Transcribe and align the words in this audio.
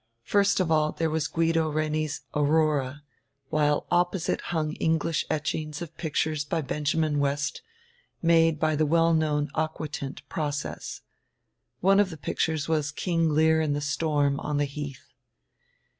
First 0.23 0.59
of 0.59 0.71
all 0.71 0.93
there 0.93 1.11
was 1.11 1.27
Guido 1.27 1.69
Reni's 1.69 2.21
Aurora, 2.33 3.03
while 3.49 3.85
opposite 3.91 4.39
it 4.39 4.49
hung 4.49 4.73
English 4.77 5.27
etchings 5.29 5.79
of 5.79 5.95
pictures 5.95 6.43
by 6.43 6.61
Benjamin 6.61 7.19
West, 7.19 7.61
made 8.19 8.59
by 8.59 8.75
the 8.75 8.87
well 8.87 9.13
known 9.13 9.49
aquatint 9.53 10.23
pro 10.27 10.49
cess. 10.49 11.01
One 11.81 11.99
of 11.99 12.09
the 12.09 12.17
pictures 12.17 12.67
was 12.67 12.91
King 12.91 13.29
Lear 13.29 13.61
in 13.61 13.73
the 13.73 13.79
storm 13.79 14.39
on 14.39 14.57
the 14.57 14.65
heath. 14.65 15.13